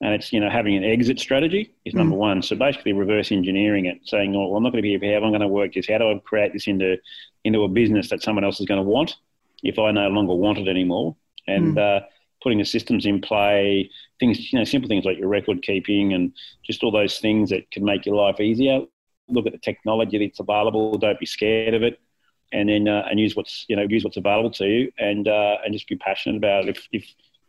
and 0.00 0.14
it's 0.14 0.32
you 0.32 0.40
know 0.40 0.50
having 0.50 0.76
an 0.76 0.84
exit 0.84 1.18
strategy 1.18 1.72
is 1.84 1.94
number 1.94 2.16
mm. 2.16 2.20
one. 2.20 2.42
So 2.42 2.56
basically, 2.56 2.92
reverse 2.92 3.32
engineering 3.32 3.86
it, 3.86 4.00
saying, 4.04 4.32
"Well, 4.32 4.56
I'm 4.56 4.62
not 4.62 4.72
going 4.72 4.82
to 4.82 4.98
be 4.98 5.06
here. 5.06 5.16
i'm 5.16 5.30
going 5.30 5.40
to 5.40 5.48
work 5.48 5.74
this? 5.74 5.88
How 5.88 5.98
do 5.98 6.10
I 6.10 6.18
create 6.24 6.52
this 6.52 6.66
into 6.66 6.96
into 7.44 7.62
a 7.62 7.68
business 7.68 8.10
that 8.10 8.22
someone 8.22 8.44
else 8.44 8.60
is 8.60 8.66
going 8.66 8.82
to 8.82 8.88
want 8.88 9.16
if 9.62 9.78
I 9.78 9.90
no 9.92 10.08
longer 10.08 10.34
want 10.34 10.58
it 10.58 10.68
anymore?" 10.68 11.16
And 11.46 11.76
mm. 11.76 11.78
uh, 11.78 12.04
putting 12.42 12.58
the 12.58 12.64
systems 12.64 13.06
in 13.06 13.20
play, 13.20 13.90
things 14.18 14.52
you 14.52 14.58
know, 14.58 14.64
simple 14.64 14.88
things 14.88 15.04
like 15.04 15.18
your 15.18 15.28
record 15.28 15.62
keeping 15.62 16.12
and 16.12 16.32
just 16.64 16.82
all 16.82 16.90
those 16.90 17.18
things 17.18 17.50
that 17.50 17.70
can 17.70 17.84
make 17.84 18.04
your 18.06 18.16
life 18.16 18.40
easier. 18.40 18.82
Look 19.28 19.46
at 19.46 19.52
the 19.52 19.58
technology 19.58 20.18
that's 20.18 20.40
available. 20.40 20.98
Don't 20.98 21.18
be 21.18 21.26
scared 21.26 21.74
of 21.74 21.82
it 21.82 22.00
and 22.52 22.68
then 22.68 22.88
uh, 22.88 23.06
and 23.10 23.18
use 23.18 23.34
what's 23.36 23.64
you 23.68 23.76
know 23.76 23.82
use 23.88 24.04
what's 24.04 24.16
available 24.16 24.50
to 24.50 24.66
you 24.66 24.92
and 24.98 25.28
uh, 25.28 25.58
and 25.64 25.72
just 25.72 25.88
be 25.88 25.96
passionate 25.96 26.36
about 26.36 26.64
it. 26.64 26.76
If, 26.76 26.88
if 26.92 27.04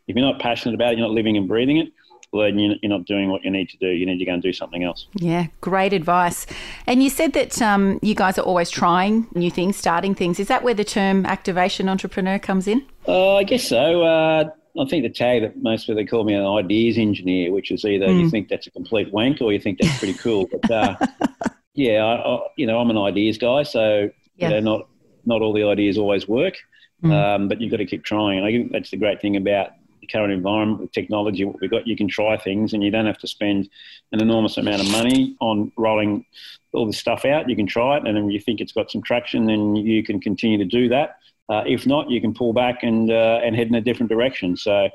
if 0.07 0.15
you're 0.15 0.25
not 0.25 0.39
passionate 0.39 0.75
about 0.75 0.93
it, 0.93 0.97
you're 0.97 1.07
not 1.07 1.13
living 1.13 1.37
and 1.37 1.47
breathing 1.47 1.77
it. 1.77 1.91
Well, 2.31 2.47
then 2.47 2.57
you're 2.57 2.89
not 2.89 3.05
doing 3.05 3.29
what 3.29 3.43
you 3.43 3.51
need 3.51 3.69
to 3.69 3.77
do. 3.77 3.89
You 3.89 4.07
need 4.07 4.17
to 4.17 4.25
go 4.25 4.33
and 4.33 4.41
do 4.41 4.51
something 4.51 4.83
else. 4.83 5.07
Yeah, 5.13 5.47
great 5.61 5.93
advice. 5.93 6.47
And 6.87 7.03
you 7.03 7.11
said 7.11 7.33
that 7.33 7.61
um, 7.61 7.99
you 8.01 8.15
guys 8.15 8.39
are 8.39 8.41
always 8.41 8.71
trying 8.71 9.27
new 9.35 9.51
things, 9.51 9.77
starting 9.77 10.15
things. 10.15 10.39
Is 10.39 10.47
that 10.47 10.63
where 10.63 10.73
the 10.73 10.83
term 10.83 11.27
activation 11.27 11.87
entrepreneur 11.87 12.39
comes 12.39 12.67
in? 12.67 12.83
Uh, 13.07 13.35
I 13.35 13.43
guess 13.43 13.67
so. 13.67 14.01
Uh, 14.01 14.49
I 14.79 14.85
think 14.85 15.03
the 15.03 15.09
tag 15.09 15.43
that 15.43 15.61
most 15.61 15.85
people 15.85 16.03
call 16.07 16.23
me 16.23 16.33
an 16.33 16.43
ideas 16.43 16.97
engineer, 16.97 17.51
which 17.51 17.69
is 17.69 17.85
either 17.85 18.07
mm. 18.07 18.21
you 18.21 18.29
think 18.31 18.49
that's 18.49 18.65
a 18.65 18.71
complete 18.71 19.13
wank 19.13 19.39
or 19.39 19.53
you 19.53 19.59
think 19.59 19.77
that's 19.79 19.99
pretty 19.99 20.15
cool. 20.15 20.49
But 20.51 20.71
uh, 20.71 20.95
yeah, 21.75 22.03
I, 22.03 22.15
I, 22.15 22.39
you 22.55 22.65
know, 22.65 22.79
I'm 22.79 22.89
an 22.89 22.97
ideas 22.97 23.37
guy, 23.37 23.61
so 23.61 24.09
yeah. 24.37 24.49
you 24.49 24.55
know, 24.55 24.59
not 24.59 24.87
not 25.25 25.41
all 25.41 25.53
the 25.53 25.63
ideas 25.63 25.97
always 25.97 26.27
work, 26.27 26.55
mm. 27.03 27.11
um, 27.11 27.47
but 27.47 27.61
you've 27.61 27.71
got 27.71 27.77
to 27.77 27.85
keep 27.85 28.03
trying. 28.03 28.37
And 28.39 28.47
I 28.47 28.51
think 28.51 28.71
that's 28.71 28.91
the 28.91 28.97
great 28.97 29.21
thing 29.21 29.35
about 29.35 29.71
the 30.01 30.07
current 30.07 30.33
environment 30.33 30.81
with 30.81 30.91
technology. 30.91 31.45
What 31.45 31.61
we've 31.61 31.71
got, 31.71 31.87
you 31.87 31.95
can 31.95 32.07
try 32.07 32.37
things, 32.37 32.73
and 32.73 32.83
you 32.83 32.91
don't 32.91 33.05
have 33.05 33.19
to 33.19 33.27
spend 33.27 33.69
an 34.11 34.21
enormous 34.21 34.57
amount 34.57 34.81
of 34.81 34.91
money 34.91 35.35
on 35.39 35.71
rolling 35.77 36.25
all 36.73 36.85
this 36.85 36.97
stuff 36.97 37.25
out. 37.25 37.49
You 37.49 37.55
can 37.55 37.67
try 37.67 37.97
it, 37.97 38.07
and 38.07 38.17
then 38.17 38.29
you 38.29 38.39
think 38.39 38.59
it's 38.59 38.73
got 38.73 38.91
some 38.91 39.01
traction, 39.01 39.45
then 39.45 39.75
you 39.75 40.03
can 40.03 40.19
continue 40.19 40.57
to 40.57 40.65
do 40.65 40.89
that. 40.89 41.17
Uh, 41.49 41.63
if 41.65 41.85
not, 41.85 42.09
you 42.09 42.21
can 42.21 42.33
pull 42.33 42.53
back 42.53 42.83
and 42.83 43.11
uh, 43.11 43.39
and 43.43 43.55
head 43.55 43.67
in 43.67 43.75
a 43.75 43.81
different 43.81 44.09
direction. 44.09 44.55
So, 44.57 44.89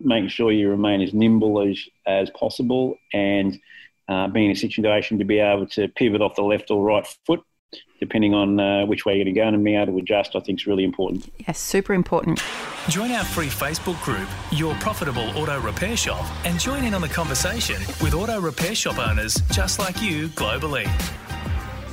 making 0.00 0.30
sure 0.30 0.52
you 0.52 0.68
remain 0.68 1.00
as 1.00 1.12
nimble 1.12 1.60
as 1.60 1.78
as 2.06 2.30
possible 2.30 2.96
and 3.12 3.58
uh, 4.08 4.28
be 4.28 4.44
in 4.44 4.50
a 4.50 4.56
situation 4.56 5.18
to 5.18 5.24
be 5.24 5.38
able 5.38 5.66
to 5.68 5.88
pivot 5.88 6.20
off 6.20 6.34
the 6.34 6.42
left 6.42 6.70
or 6.70 6.84
right 6.84 7.06
foot 7.26 7.42
depending 8.00 8.34
on 8.34 8.58
uh, 8.58 8.86
which 8.86 9.04
way 9.04 9.14
you're 9.14 9.24
going 9.24 9.34
to 9.34 9.40
go 9.40 9.46
and 9.46 9.62
being 9.62 9.80
able 9.80 9.92
to 9.92 9.98
adjust, 9.98 10.34
I 10.34 10.40
think 10.40 10.60
is 10.60 10.66
really 10.66 10.84
important. 10.84 11.30
Yes, 11.46 11.58
super 11.58 11.92
important. 11.92 12.42
Join 12.88 13.10
our 13.12 13.24
free 13.24 13.48
Facebook 13.48 14.02
group, 14.02 14.28
Your 14.50 14.74
Profitable 14.76 15.28
Auto 15.38 15.60
Repair 15.60 15.96
Shop, 15.96 16.26
and 16.44 16.58
join 16.58 16.84
in 16.84 16.94
on 16.94 17.02
the 17.02 17.08
conversation 17.08 17.80
with 18.02 18.14
auto 18.14 18.40
repair 18.40 18.74
shop 18.74 18.98
owners 18.98 19.34
just 19.52 19.78
like 19.78 20.00
you 20.02 20.28
globally. 20.28 20.88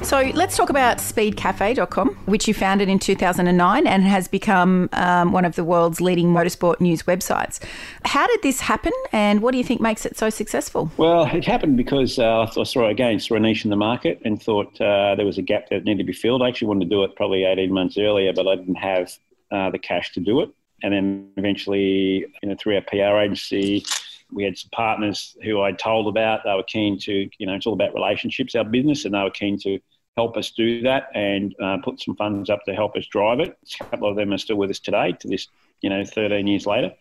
So 0.04 0.32
let's 0.36 0.56
talk 0.56 0.70
about 0.70 1.00
speedcafe.com, 1.00 2.10
which 2.26 2.48
you 2.48 2.54
founded 2.54 2.88
in 2.88 2.98
2009 2.98 3.88
and 3.88 4.04
has 4.04 4.28
become 4.28 4.90
um, 4.94 5.32
one 5.32 5.44
of 5.44 5.56
the 5.56 5.64
world's 5.64 6.00
leading 6.00 6.28
motorsport 6.28 6.80
news 6.80 7.04
websites. 7.04 7.60
How 8.06 8.26
did 8.28 8.42
this 8.42 8.62
happen 8.62 8.94
and 9.12 9.42
what 9.42 9.52
do 9.52 9.58
you 9.58 9.64
think 9.64 9.82
makes 9.82 10.06
it 10.06 10.18
so 10.18 10.30
successful? 10.30 10.92
Well, 10.98 11.26
it 11.26 11.46
happened 11.46 11.76
because 11.76 12.20
uh, 12.20 12.44
I 12.44 12.64
saw, 12.64 12.88
again, 12.88 13.20
saw 13.20 13.36
a 13.36 13.40
niche 13.40 13.66
in 13.66 13.70
the 13.70 13.76
market 13.76 14.22
and 14.24 14.42
thought 14.42 14.80
uh, 14.80 15.16
there 15.16 15.26
was 15.26 15.38
a 15.38 15.42
gap 15.42 15.70
that 15.70 15.84
needed 15.84 16.00
to 16.00 16.04
be 16.06 16.14
filled. 16.14 16.42
I 16.42 16.48
actually 16.48 16.70
wanted 16.70 16.90
to 16.90 16.96
do 16.96 17.04
it 17.04 17.16
probably 17.16 17.44
18 17.44 17.74
months 17.74 17.98
earlier, 17.98 18.32
but 18.34 18.48
I 18.48 18.56
didn't 18.56 18.76
have 18.76 19.12
uh, 19.52 19.72
the 19.72 19.80
cash 19.80 20.14
to 20.14 20.20
do 20.20 20.42
it. 20.42 20.50
And 20.84 20.94
then 20.94 21.32
eventually, 21.38 22.26
you 22.42 22.50
know, 22.50 22.56
through 22.58 22.76
our 22.76 22.82
PR 22.82 23.18
agency, 23.18 23.84
we 24.32 24.44
had 24.44 24.58
some 24.58 24.70
partners 24.72 25.36
who 25.44 25.62
I 25.62 25.72
told 25.72 26.08
about. 26.08 26.42
They 26.44 26.54
were 26.54 26.64
keen 26.64 27.00
to, 27.00 27.30
you 27.38 27.46
know, 27.46 27.56
it's 27.56 27.66
all 27.66 27.74
about 27.74 27.94
relationships, 27.94 28.56
our 28.56 28.64
business, 28.64 29.06
and 29.06 29.14
they 29.14 29.24
were 29.24 29.30
keen 29.30 29.58
to 29.60 29.80
help 30.18 30.36
us 30.36 30.52
do 30.52 30.82
that 30.82 31.10
and 31.14 31.56
uh, 31.64 31.78
put 31.84 32.02
some 32.02 32.16
funds 32.16 32.50
up 32.50 32.64
to 32.66 32.74
help 32.74 32.96
us 32.96 33.06
drive 33.06 33.40
it. 33.40 33.58
A 33.80 33.84
couple 33.86 34.10
of 34.10 34.16
them 34.16 34.34
are 34.34 34.38
still 34.38 34.58
with 34.58 34.72
us 34.72 34.80
today, 34.80 35.14
to 35.20 35.28
this, 35.28 35.48
you 35.82 35.90
know, 35.90 36.04
13 36.04 36.48
years 36.48 36.66
later. 36.66 36.92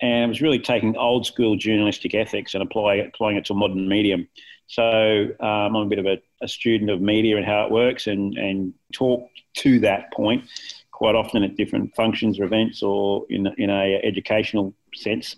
And 0.00 0.24
it 0.24 0.28
was 0.28 0.40
really 0.40 0.60
taking 0.60 0.96
old 0.96 1.26
school 1.26 1.56
journalistic 1.56 2.14
ethics 2.14 2.54
and 2.54 2.62
applying 2.62 3.00
it, 3.00 3.08
applying 3.08 3.36
it 3.36 3.44
to 3.46 3.54
a 3.54 3.56
modern 3.56 3.88
medium. 3.88 4.28
So 4.66 5.28
um, 5.40 5.76
I'm 5.76 5.76
a 5.76 5.86
bit 5.86 5.98
of 5.98 6.06
a, 6.06 6.20
a, 6.42 6.48
student 6.48 6.90
of 6.90 7.00
media 7.00 7.36
and 7.36 7.44
how 7.44 7.66
it 7.66 7.70
works, 7.70 8.06
and 8.06 8.36
and 8.36 8.72
talk 8.92 9.28
to 9.58 9.78
that 9.80 10.12
point 10.12 10.44
quite 10.90 11.14
often 11.14 11.42
at 11.42 11.56
different 11.56 11.94
functions 11.94 12.40
or 12.40 12.44
events 12.44 12.82
or 12.82 13.26
in 13.28 13.46
in 13.58 13.68
a 13.68 14.00
educational 14.02 14.74
sense. 14.94 15.36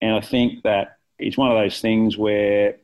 And 0.00 0.14
I 0.14 0.20
think 0.20 0.62
that 0.62 0.98
it's 1.18 1.36
one 1.36 1.50
of 1.50 1.58
those 1.58 1.80
things 1.80 2.16
where 2.16 2.76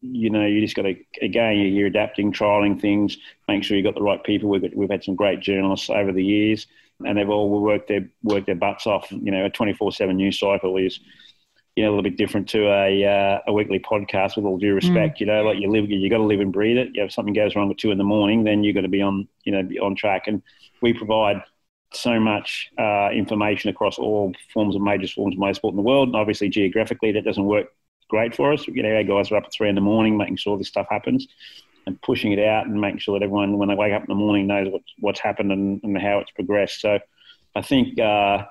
you 0.00 0.30
know 0.30 0.46
you 0.46 0.60
just 0.60 0.76
got 0.76 0.82
to 0.82 0.94
again 1.22 1.56
you're 1.56 1.86
adapting, 1.86 2.32
trialing 2.32 2.80
things, 2.80 3.16
make 3.48 3.64
sure 3.64 3.76
you 3.76 3.84
have 3.84 3.94
got 3.94 3.98
the 3.98 4.04
right 4.04 4.22
people. 4.22 4.48
We've 4.48 4.62
got, 4.62 4.76
we've 4.76 4.90
had 4.90 5.04
some 5.04 5.16
great 5.16 5.40
journalists 5.40 5.90
over 5.90 6.12
the 6.12 6.24
years, 6.24 6.66
and 7.04 7.18
they've 7.18 7.28
all 7.28 7.48
worked 7.48 7.88
their 7.88 8.08
worked 8.22 8.46
their 8.46 8.54
butts 8.54 8.86
off. 8.86 9.10
You 9.10 9.30
know, 9.30 9.44
a 9.44 9.50
twenty 9.50 9.72
four 9.72 9.92
seven 9.92 10.16
news 10.16 10.38
cycle 10.38 10.76
is 10.76 11.00
you 11.78 11.84
know, 11.84 11.90
a 11.90 11.92
little 11.92 12.02
bit 12.02 12.16
different 12.16 12.48
to 12.48 12.66
a 12.66 13.04
uh, 13.04 13.38
a 13.46 13.52
weekly 13.52 13.78
podcast. 13.78 14.34
With 14.34 14.44
all 14.44 14.58
due 14.58 14.74
respect, 14.74 15.18
mm. 15.18 15.20
you 15.20 15.26
know, 15.26 15.44
like 15.44 15.60
you 15.60 15.70
live, 15.70 15.88
you 15.88 16.10
got 16.10 16.16
to 16.16 16.24
live 16.24 16.40
and 16.40 16.52
breathe 16.52 16.76
it. 16.76 16.88
You 16.92 17.02
know, 17.02 17.04
if 17.04 17.12
something 17.12 17.34
goes 17.34 17.54
wrong 17.54 17.70
at 17.70 17.78
two 17.78 17.92
in 17.92 17.98
the 17.98 18.04
morning, 18.04 18.42
then 18.42 18.64
you've 18.64 18.74
got 18.74 18.80
to 18.80 18.88
be 18.88 19.00
on, 19.00 19.28
you 19.44 19.52
know, 19.52 19.62
be 19.62 19.78
on 19.78 19.94
track. 19.94 20.26
And 20.26 20.42
we 20.82 20.92
provide 20.92 21.40
so 21.92 22.20
much 22.20 22.70
uh, 22.78 23.10
information 23.10 23.70
across 23.70 23.98
all 23.98 24.32
forms 24.52 24.76
of 24.76 24.82
major 24.82 25.08
forms 25.08 25.34
of 25.34 25.40
motorsport 25.40 25.70
in 25.70 25.76
the 25.76 25.82
world. 25.82 26.08
And 26.08 26.16
obviously, 26.16 26.48
geographically, 26.48 27.12
that 27.12 27.24
doesn't 27.24 27.44
work 27.44 27.68
great 28.08 28.34
for 28.34 28.52
us. 28.52 28.66
You 28.66 28.82
know, 28.82 28.94
our 28.94 29.04
guys 29.04 29.30
are 29.30 29.36
up 29.36 29.44
at 29.44 29.52
three 29.52 29.68
in 29.68 29.74
the 29.74 29.80
morning 29.80 30.16
making 30.16 30.36
sure 30.36 30.58
this 30.58 30.68
stuff 30.68 30.86
happens 30.90 31.26
and 31.86 32.00
pushing 32.02 32.32
it 32.32 32.38
out 32.38 32.66
and 32.66 32.80
making 32.80 32.98
sure 32.98 33.18
that 33.18 33.24
everyone, 33.24 33.56
when 33.58 33.68
they 33.68 33.74
wake 33.74 33.92
up 33.92 34.02
in 34.02 34.08
the 34.08 34.14
morning, 34.14 34.46
knows 34.46 34.68
what's, 34.70 34.92
what's 34.98 35.20
happened 35.20 35.52
and, 35.52 35.80
and 35.82 35.96
how 36.00 36.18
it's 36.18 36.30
progressed. 36.32 36.80
So 36.80 36.98
I 37.54 37.62
think. 37.62 37.98
Uh, 37.98 38.44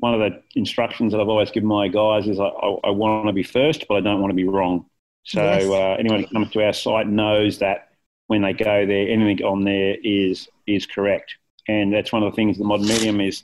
one 0.00 0.14
of 0.14 0.20
the 0.20 0.42
instructions 0.54 1.12
that 1.12 1.20
I've 1.20 1.28
always 1.28 1.50
given 1.50 1.68
my 1.68 1.88
guys 1.88 2.28
is 2.28 2.38
I, 2.38 2.44
I, 2.44 2.76
I 2.84 2.90
want 2.90 3.26
to 3.26 3.32
be 3.32 3.42
first, 3.42 3.86
but 3.88 3.96
I 3.96 4.00
don't 4.00 4.20
want 4.20 4.30
to 4.30 4.36
be 4.36 4.46
wrong. 4.46 4.86
So 5.24 5.42
yes. 5.42 5.64
uh, 5.64 5.96
anyone 5.98 6.22
that 6.22 6.30
comes 6.30 6.50
to 6.52 6.64
our 6.64 6.72
site 6.72 7.08
knows 7.08 7.58
that 7.58 7.88
when 8.28 8.42
they 8.42 8.52
go 8.52 8.86
there, 8.86 9.08
anything 9.08 9.44
on 9.44 9.64
there 9.64 9.96
is 10.02 10.48
is 10.66 10.86
correct. 10.86 11.34
And 11.68 11.92
that's 11.92 12.12
one 12.12 12.22
of 12.22 12.32
the 12.32 12.36
things 12.36 12.58
the 12.58 12.64
modern 12.64 12.88
medium 12.88 13.20
is, 13.20 13.42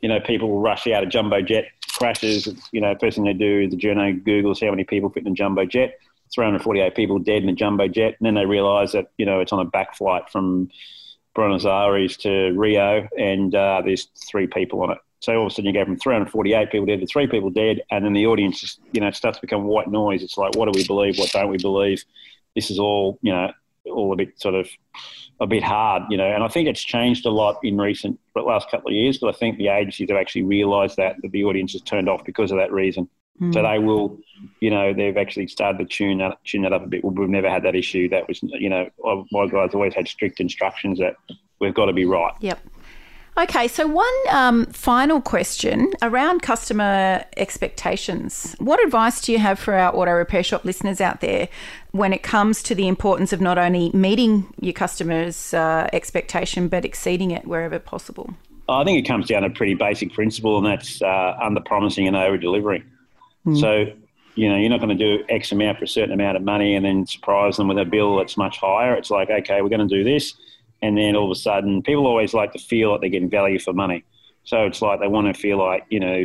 you 0.00 0.08
know, 0.08 0.20
people 0.20 0.60
rush 0.60 0.86
out 0.88 1.04
of 1.04 1.08
jumbo 1.08 1.40
jet 1.40 1.66
crashes. 1.88 2.48
You 2.72 2.80
know, 2.80 2.94
first 3.00 3.16
thing 3.16 3.24
they 3.24 3.32
do, 3.32 3.60
is 3.60 3.70
the 3.70 3.76
journal 3.76 4.12
Googles 4.12 4.64
how 4.64 4.70
many 4.70 4.84
people 4.84 5.10
fit 5.10 5.24
in 5.24 5.32
a 5.32 5.34
jumbo 5.34 5.64
jet. 5.64 5.98
348 6.34 6.94
people 6.94 7.18
dead 7.18 7.42
in 7.42 7.48
a 7.48 7.54
jumbo 7.54 7.88
jet, 7.88 8.16
and 8.18 8.26
then 8.26 8.34
they 8.34 8.46
realise 8.46 8.92
that 8.92 9.10
you 9.18 9.26
know 9.26 9.40
it's 9.40 9.52
on 9.52 9.60
a 9.60 9.64
back 9.64 9.96
flight 9.96 10.30
from 10.30 10.70
Buenos 11.34 11.64
Aires 11.64 12.16
to 12.18 12.52
Rio, 12.52 13.08
and 13.18 13.54
uh, 13.54 13.82
there's 13.84 14.08
three 14.28 14.46
people 14.46 14.82
on 14.82 14.92
it. 14.92 14.98
So 15.20 15.34
all 15.34 15.46
of 15.46 15.52
a 15.52 15.54
sudden 15.54 15.66
you 15.66 15.78
go 15.78 15.84
from 15.84 15.98
348 15.98 16.70
people 16.70 16.86
dead 16.86 17.00
to 17.00 17.06
three 17.06 17.26
people 17.26 17.50
dead, 17.50 17.82
and 17.90 18.04
then 18.04 18.14
the 18.14 18.26
audience, 18.26 18.78
you 18.92 19.00
know, 19.00 19.10
starts 19.10 19.38
to 19.38 19.42
become 19.42 19.64
white 19.64 19.88
noise. 19.88 20.22
It's 20.22 20.38
like, 20.38 20.56
what 20.56 20.72
do 20.72 20.78
we 20.78 20.86
believe? 20.86 21.18
What 21.18 21.30
don't 21.30 21.50
we 21.50 21.58
believe? 21.58 22.04
This 22.54 22.70
is 22.70 22.78
all, 22.78 23.18
you 23.22 23.32
know, 23.32 23.52
all 23.86 24.12
a 24.12 24.16
bit 24.16 24.40
sort 24.40 24.54
of 24.54 24.68
a 25.40 25.46
bit 25.46 25.62
hard, 25.62 26.04
you 26.10 26.16
know. 26.16 26.26
And 26.26 26.42
I 26.44 26.48
think 26.48 26.68
it's 26.68 26.82
changed 26.82 27.26
a 27.26 27.30
lot 27.30 27.58
in 27.62 27.78
recent 27.78 28.18
last 28.34 28.70
couple 28.70 28.88
of 28.88 28.94
years. 28.94 29.18
But 29.18 29.34
I 29.34 29.38
think 29.38 29.58
the 29.58 29.68
agencies 29.68 30.08
have 30.10 30.18
actually 30.18 30.42
realised 30.42 30.96
that 30.96 31.16
that 31.22 31.32
the 31.32 31.44
audience 31.44 31.74
is 31.74 31.82
turned 31.82 32.08
off 32.08 32.24
because 32.24 32.50
of 32.50 32.58
that 32.58 32.72
reason. 32.72 33.08
Mm. 33.40 33.54
So 33.54 33.62
they 33.62 33.78
will, 33.78 34.18
you 34.60 34.70
know, 34.70 34.92
they've 34.92 35.16
actually 35.16 35.46
started 35.46 35.78
to 35.78 35.84
tune 35.84 36.18
that 36.18 36.38
tune 36.44 36.62
that 36.62 36.72
up 36.72 36.84
a 36.84 36.86
bit. 36.86 37.04
We've 37.04 37.28
never 37.28 37.48
had 37.48 37.62
that 37.64 37.74
issue. 37.74 38.08
That 38.08 38.28
was, 38.28 38.40
you 38.42 38.68
know, 38.68 38.90
my 39.30 39.46
guys 39.46 39.70
always 39.74 39.94
had 39.94 40.08
strict 40.08 40.40
instructions 40.40 40.98
that 40.98 41.16
we've 41.60 41.74
got 41.74 41.86
to 41.86 41.92
be 41.92 42.04
right. 42.04 42.34
Yep. 42.40 42.58
Okay, 43.40 43.68
so 43.68 43.86
one 43.86 44.06
um, 44.28 44.66
final 44.66 45.22
question 45.22 45.94
around 46.02 46.42
customer 46.42 47.24
expectations. 47.38 48.54
What 48.58 48.84
advice 48.84 49.22
do 49.22 49.32
you 49.32 49.38
have 49.38 49.58
for 49.58 49.72
our 49.72 49.96
auto 49.96 50.12
repair 50.12 50.42
shop 50.42 50.66
listeners 50.66 51.00
out 51.00 51.22
there 51.22 51.48
when 51.92 52.12
it 52.12 52.22
comes 52.22 52.62
to 52.64 52.74
the 52.74 52.86
importance 52.86 53.32
of 53.32 53.40
not 53.40 53.56
only 53.56 53.92
meeting 53.94 54.52
your 54.60 54.74
customers' 54.74 55.54
uh, 55.54 55.88
expectation 55.94 56.68
but 56.68 56.84
exceeding 56.84 57.30
it 57.30 57.46
wherever 57.46 57.78
possible? 57.78 58.34
I 58.68 58.84
think 58.84 58.98
it 58.98 59.08
comes 59.08 59.28
down 59.28 59.40
to 59.40 59.48
a 59.48 59.50
pretty 59.50 59.74
basic 59.74 60.12
principle, 60.12 60.58
and 60.58 60.66
that's 60.66 61.00
uh, 61.00 61.38
under 61.40 61.62
promising 61.62 62.06
and 62.06 62.16
over 62.16 62.36
delivering. 62.36 62.84
Mm. 63.46 63.58
So, 63.58 63.96
you 64.34 64.50
know, 64.50 64.56
you're 64.56 64.68
not 64.68 64.80
going 64.80 64.96
to 64.96 65.18
do 65.18 65.24
X 65.30 65.50
amount 65.50 65.78
for 65.78 65.84
a 65.84 65.88
certain 65.88 66.12
amount 66.12 66.36
of 66.36 66.42
money 66.42 66.74
and 66.74 66.84
then 66.84 67.06
surprise 67.06 67.56
them 67.56 67.68
with 67.68 67.78
a 67.78 67.86
bill 67.86 68.16
that's 68.16 68.36
much 68.36 68.58
higher. 68.58 68.94
It's 68.96 69.10
like, 69.10 69.30
okay, 69.30 69.62
we're 69.62 69.70
going 69.70 69.88
to 69.88 69.96
do 69.96 70.04
this 70.04 70.34
and 70.82 70.96
then 70.96 71.16
all 71.16 71.26
of 71.26 71.30
a 71.30 71.40
sudden, 71.40 71.82
people 71.82 72.06
always 72.06 72.34
like 72.34 72.52
to 72.52 72.58
feel 72.58 72.92
like 72.92 73.00
they're 73.00 73.10
getting 73.10 73.30
value 73.30 73.58
for 73.58 73.72
money. 73.72 74.04
So 74.44 74.64
it's 74.64 74.80
like 74.80 75.00
they 75.00 75.08
want 75.08 75.34
to 75.34 75.40
feel 75.40 75.58
like 75.58 75.86
you 75.90 76.00
know 76.00 76.24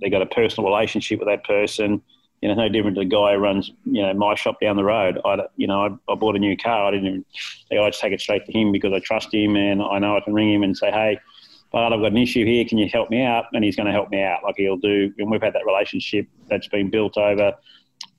they 0.00 0.10
got 0.10 0.22
a 0.22 0.26
personal 0.26 0.68
relationship 0.70 1.18
with 1.18 1.28
that 1.28 1.44
person. 1.44 2.02
You 2.40 2.48
know, 2.48 2.54
no 2.54 2.68
different 2.70 2.96
to 2.96 3.02
the 3.02 3.06
guy 3.06 3.34
who 3.34 3.38
runs 3.38 3.70
you 3.84 4.02
know 4.02 4.14
my 4.14 4.34
shop 4.34 4.60
down 4.60 4.76
the 4.76 4.84
road. 4.84 5.20
I 5.24 5.38
you 5.56 5.66
know 5.66 5.98
I, 6.08 6.12
I 6.12 6.14
bought 6.14 6.36
a 6.36 6.38
new 6.38 6.56
car. 6.56 6.86
I 6.86 6.90
didn't 6.90 7.06
even 7.06 7.24
I 7.72 7.88
just 7.88 8.00
take 8.00 8.12
it 8.12 8.20
straight 8.20 8.46
to 8.46 8.52
him 8.52 8.72
because 8.72 8.92
I 8.92 9.00
trust 9.00 9.32
him 9.32 9.56
and 9.56 9.82
I 9.82 9.98
know 9.98 10.16
I 10.16 10.20
can 10.20 10.34
ring 10.34 10.52
him 10.52 10.62
and 10.62 10.76
say, 10.76 10.90
hey, 10.90 11.18
but 11.72 11.92
I've 11.92 12.00
got 12.00 12.12
an 12.12 12.18
issue 12.18 12.44
here. 12.44 12.64
Can 12.64 12.78
you 12.78 12.88
help 12.88 13.10
me 13.10 13.22
out? 13.22 13.46
And 13.52 13.64
he's 13.64 13.76
going 13.76 13.86
to 13.86 13.92
help 13.92 14.10
me 14.10 14.22
out. 14.22 14.42
Like 14.42 14.56
he'll 14.56 14.76
do. 14.76 15.12
And 15.18 15.30
we've 15.30 15.42
had 15.42 15.54
that 15.54 15.66
relationship 15.66 16.26
that's 16.48 16.68
been 16.68 16.90
built 16.90 17.16
over 17.16 17.54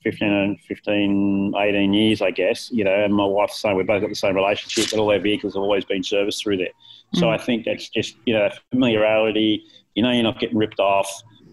15, 0.02 0.58
15, 0.66 1.54
18 1.56 1.94
years, 1.94 2.22
I 2.22 2.30
guess, 2.30 2.70
you 2.70 2.84
know, 2.84 2.92
and 2.92 3.14
my 3.14 3.24
wife's 3.24 3.60
saying 3.60 3.76
we've 3.76 3.86
both 3.86 4.00
got 4.00 4.10
the 4.10 4.16
same 4.16 4.34
relationship, 4.34 4.90
but 4.90 5.00
all 5.00 5.10
our 5.10 5.18
vehicles 5.18 5.54
have 5.54 5.62
always 5.62 5.84
been 5.84 6.02
serviced 6.02 6.42
through 6.42 6.58
there. 6.58 6.72
So 7.14 7.26
mm. 7.26 7.34
I 7.34 7.38
think 7.38 7.64
that's 7.64 7.88
just, 7.88 8.16
you 8.26 8.34
know, 8.34 8.50
familiarity. 8.70 9.64
You 9.94 10.02
know, 10.02 10.10
you're 10.10 10.22
not 10.22 10.38
getting 10.38 10.56
ripped 10.56 10.80
off. 10.80 11.08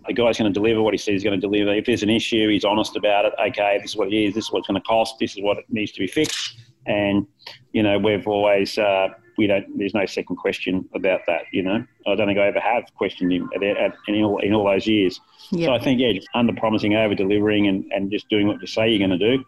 The 0.08 0.14
guy's 0.14 0.38
going 0.38 0.52
to 0.52 0.58
deliver 0.58 0.82
what 0.82 0.94
he 0.94 0.98
says 0.98 1.14
he's 1.14 1.24
going 1.24 1.40
to 1.40 1.48
deliver. 1.48 1.74
If 1.74 1.86
there's 1.86 2.04
an 2.04 2.10
issue, 2.10 2.50
he's 2.50 2.66
honest 2.66 2.96
about 2.96 3.26
it. 3.26 3.34
Okay, 3.40 3.80
this 3.82 3.92
is 3.92 3.98
what 3.98 4.08
it 4.08 4.16
is. 4.16 4.34
This 4.34 4.46
is 4.46 4.52
what 4.52 4.60
it's 4.60 4.68
going 4.68 4.82
to 4.82 4.88
cost. 4.88 5.16
This 5.20 5.36
is 5.36 5.44
what 5.44 5.58
it 5.58 5.66
needs 5.70 5.92
to 5.92 6.00
be 6.00 6.08
fixed. 6.08 6.58
And, 6.86 7.28
you 7.74 7.84
know, 7.84 8.00
we've 8.00 8.28
always, 8.28 8.78
uh, 8.78 9.10
we 9.40 9.48
don't. 9.48 9.66
There's 9.78 9.94
no 9.94 10.06
second 10.06 10.36
question 10.36 10.88
about 10.94 11.22
that. 11.28 11.44
You 11.54 11.64
know, 11.64 11.86
I 12.06 12.16
don't 12.16 12.28
think 12.28 12.38
I 12.38 12.48
ever 12.48 12.60
have 12.60 12.84
questioned 12.96 13.32
him 13.32 13.50
at, 13.56 13.64
at, 13.64 13.96
in, 14.10 14.22
all, 14.22 14.40
in 14.40 14.54
all 14.54 14.66
those 14.66 14.86
years. 14.86 15.22
Yep. 15.52 15.66
So 15.66 15.74
I 15.74 15.80
think 15.80 16.02
yeah, 16.02 16.20
under 16.36 16.52
promising, 16.54 16.94
over 16.94 17.16
delivering, 17.16 17.66
and, 17.68 17.86
and 17.92 18.12
just 18.12 18.28
doing 18.28 18.48
what 18.48 18.60
you 18.60 18.68
say 18.68 18.90
you're 18.90 19.08
going 19.08 19.18
to 19.18 19.38
do. 19.38 19.46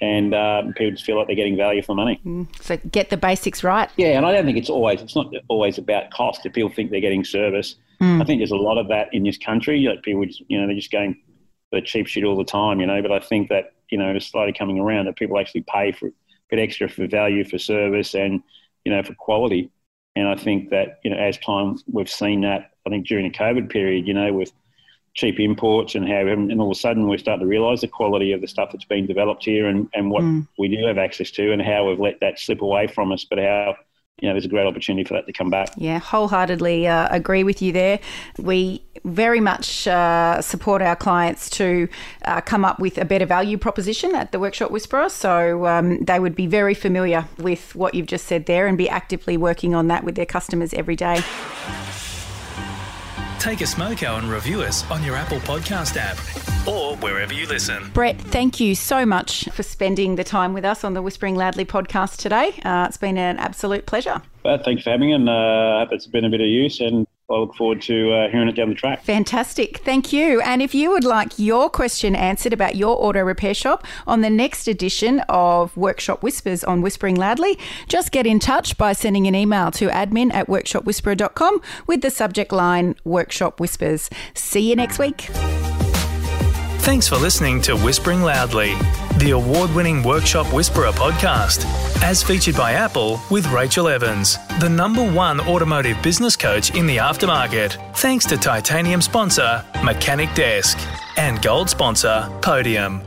And 0.00 0.34
uh, 0.34 0.62
people 0.76 0.90
just 0.90 1.04
feel 1.04 1.16
like 1.16 1.28
they're 1.28 1.36
getting 1.36 1.56
value 1.56 1.82
for 1.82 1.94
money. 1.94 2.20
Mm. 2.26 2.48
So 2.60 2.76
get 2.90 3.10
the 3.10 3.16
basics 3.16 3.62
right. 3.62 3.88
Yeah, 3.96 4.16
and 4.16 4.26
I 4.26 4.32
don't 4.32 4.44
think 4.44 4.58
it's 4.58 4.70
always. 4.70 5.00
It's 5.00 5.14
not 5.14 5.32
always 5.46 5.78
about 5.78 6.10
cost. 6.10 6.44
If 6.44 6.52
people 6.52 6.70
think 6.70 6.90
they're 6.90 7.00
getting 7.00 7.24
service, 7.24 7.76
mm. 8.00 8.20
I 8.20 8.24
think 8.24 8.40
there's 8.40 8.50
a 8.50 8.56
lot 8.56 8.76
of 8.76 8.88
that 8.88 9.08
in 9.12 9.22
this 9.22 9.38
country. 9.38 9.80
Like 9.82 10.02
people, 10.02 10.24
just, 10.24 10.42
you 10.48 10.60
know, 10.60 10.66
they're 10.66 10.74
just 10.74 10.90
going 10.90 11.16
for 11.70 11.80
cheap 11.80 12.08
shit 12.08 12.24
all 12.24 12.36
the 12.36 12.44
time. 12.44 12.80
You 12.80 12.86
know, 12.86 13.00
but 13.02 13.12
I 13.12 13.20
think 13.20 13.50
that 13.50 13.74
you 13.88 13.98
know 13.98 14.10
it's 14.10 14.26
slowly 14.26 14.52
coming 14.52 14.80
around 14.80 15.06
that 15.06 15.14
people 15.14 15.38
actually 15.38 15.64
pay 15.72 15.92
for 15.92 16.08
a 16.08 16.12
bit 16.50 16.58
extra 16.58 16.88
for 16.88 17.06
value 17.06 17.44
for 17.44 17.58
service 17.58 18.14
and 18.14 18.42
you 18.88 18.94
know, 18.94 19.02
for 19.02 19.12
quality. 19.12 19.70
And 20.16 20.26
I 20.26 20.34
think 20.34 20.70
that, 20.70 20.98
you 21.04 21.10
know, 21.10 21.18
as 21.18 21.36
time 21.38 21.76
we've 21.92 22.08
seen 22.08 22.40
that, 22.40 22.70
I 22.86 22.90
think 22.90 23.06
during 23.06 23.30
the 23.30 23.38
COVID 23.38 23.68
period, 23.68 24.08
you 24.08 24.14
know, 24.14 24.32
with 24.32 24.50
cheap 25.12 25.38
imports 25.38 25.94
and 25.94 26.08
how, 26.08 26.26
and 26.26 26.58
all 26.58 26.70
of 26.70 26.76
a 26.76 26.80
sudden 26.80 27.06
we're 27.06 27.18
starting 27.18 27.44
to 27.44 27.46
realise 27.46 27.82
the 27.82 27.88
quality 27.88 28.32
of 28.32 28.40
the 28.40 28.48
stuff 28.48 28.70
that's 28.72 28.86
been 28.86 29.06
developed 29.06 29.44
here 29.44 29.66
and, 29.66 29.88
and 29.92 30.10
what 30.10 30.22
mm. 30.22 30.48
we 30.58 30.68
do 30.68 30.86
have 30.86 30.96
access 30.96 31.30
to 31.32 31.52
and 31.52 31.60
how 31.60 31.86
we've 31.86 32.00
let 32.00 32.18
that 32.20 32.38
slip 32.38 32.62
away 32.62 32.86
from 32.86 33.12
us, 33.12 33.26
but 33.28 33.38
how 33.38 33.76
you 34.20 34.28
know, 34.28 34.34
there's 34.34 34.44
a 34.44 34.48
great 34.48 34.66
opportunity 34.66 35.06
for 35.06 35.14
that 35.14 35.26
to 35.26 35.32
come 35.32 35.50
back. 35.50 35.70
Yeah, 35.76 35.98
wholeheartedly 35.98 36.86
uh, 36.86 37.08
agree 37.10 37.44
with 37.44 37.62
you 37.62 37.72
there. 37.72 38.00
We 38.38 38.82
very 39.04 39.40
much 39.40 39.86
uh, 39.86 40.42
support 40.42 40.82
our 40.82 40.96
clients 40.96 41.48
to 41.50 41.88
uh, 42.24 42.40
come 42.40 42.64
up 42.64 42.80
with 42.80 42.98
a 42.98 43.04
better 43.04 43.26
value 43.26 43.56
proposition 43.56 44.14
at 44.14 44.32
the 44.32 44.40
Workshop 44.40 44.70
Whisperer. 44.70 45.08
So 45.08 45.66
um, 45.66 46.04
they 46.04 46.18
would 46.18 46.34
be 46.34 46.46
very 46.46 46.74
familiar 46.74 47.26
with 47.38 47.74
what 47.74 47.94
you've 47.94 48.06
just 48.06 48.26
said 48.26 48.46
there 48.46 48.66
and 48.66 48.76
be 48.76 48.88
actively 48.88 49.36
working 49.36 49.74
on 49.74 49.88
that 49.88 50.04
with 50.04 50.16
their 50.16 50.26
customers 50.26 50.74
every 50.74 50.96
day. 50.96 51.22
Take 53.38 53.60
a 53.60 53.64
smoko 53.64 54.18
and 54.18 54.28
review 54.28 54.62
us 54.62 54.88
on 54.90 55.04
your 55.04 55.14
Apple 55.14 55.38
Podcast 55.38 55.96
app 55.96 56.57
or 56.68 56.96
wherever 56.96 57.32
you 57.32 57.46
listen. 57.46 57.90
Brett, 57.94 58.20
thank 58.20 58.60
you 58.60 58.74
so 58.74 59.06
much 59.06 59.48
for 59.52 59.62
spending 59.62 60.16
the 60.16 60.24
time 60.24 60.52
with 60.52 60.64
us 60.64 60.84
on 60.84 60.94
the 60.94 61.02
Whispering 61.02 61.34
Loudly 61.34 61.64
podcast 61.64 62.18
today. 62.18 62.60
Uh, 62.64 62.86
it's 62.88 62.98
been 62.98 63.16
an 63.16 63.38
absolute 63.38 63.86
pleasure. 63.86 64.22
Well, 64.44 64.58
thanks 64.62 64.82
for 64.84 64.90
having 64.90 65.08
me, 65.08 65.14
and 65.14 65.28
uh, 65.28 65.80
hope 65.80 65.92
it's 65.92 66.06
been 66.06 66.24
a 66.24 66.30
bit 66.30 66.40
of 66.40 66.46
use. 66.46 66.80
And 66.80 67.06
I 67.30 67.34
look 67.34 67.54
forward 67.54 67.82
to 67.82 68.12
uh, 68.12 68.30
hearing 68.30 68.48
it 68.48 68.56
down 68.56 68.70
the 68.70 68.74
track. 68.74 69.02
Fantastic. 69.02 69.78
Thank 69.78 70.12
you. 70.12 70.40
And 70.40 70.62
if 70.62 70.74
you 70.74 70.90
would 70.90 71.04
like 71.04 71.38
your 71.38 71.68
question 71.68 72.16
answered 72.16 72.54
about 72.54 72.76
your 72.76 72.96
auto 73.04 73.20
repair 73.20 73.52
shop 73.52 73.84
on 74.06 74.22
the 74.22 74.30
next 74.30 74.66
edition 74.66 75.20
of 75.28 75.76
Workshop 75.76 76.22
Whispers 76.22 76.64
on 76.64 76.80
Whispering 76.80 77.16
Loudly, 77.16 77.58
just 77.86 78.12
get 78.12 78.26
in 78.26 78.38
touch 78.38 78.78
by 78.78 78.94
sending 78.94 79.26
an 79.26 79.34
email 79.34 79.70
to 79.72 79.88
admin 79.88 80.32
at 80.32 80.46
workshopwhisperer.com 80.46 81.60
with 81.86 82.00
the 82.00 82.10
subject 82.10 82.52
line 82.52 82.94
Workshop 83.04 83.60
Whispers. 83.60 84.08
See 84.32 84.70
you 84.70 84.76
next 84.76 84.98
week. 84.98 85.28
Thanks 86.88 87.06
for 87.06 87.16
listening 87.16 87.60
to 87.62 87.76
Whispering 87.76 88.22
Loudly, 88.22 88.74
the 89.18 89.32
award 89.32 89.74
winning 89.74 90.02
Workshop 90.02 90.50
Whisperer 90.54 90.90
podcast, 90.92 91.66
as 92.02 92.22
featured 92.22 92.56
by 92.56 92.72
Apple 92.72 93.20
with 93.30 93.46
Rachel 93.48 93.88
Evans, 93.88 94.38
the 94.58 94.70
number 94.70 95.06
one 95.06 95.38
automotive 95.38 96.02
business 96.02 96.34
coach 96.34 96.74
in 96.74 96.86
the 96.86 96.96
aftermarket. 96.96 97.94
Thanks 97.98 98.24
to 98.24 98.38
titanium 98.38 99.02
sponsor 99.02 99.62
Mechanic 99.84 100.32
Desk 100.34 100.78
and 101.18 101.42
gold 101.42 101.68
sponsor 101.68 102.26
Podium. 102.40 103.02